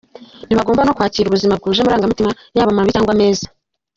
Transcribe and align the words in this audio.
ntibagorwa 0.45 0.83
no 0.85 0.95
kwakira 0.97 1.27
ubuzima 1.27 1.57
bwuje 1.59 1.79
amarangamutima 1.81 2.31
yaba 2.55 2.75
mabi 2.77 2.93
cyangwa 2.95 3.13
meza. 3.21 3.45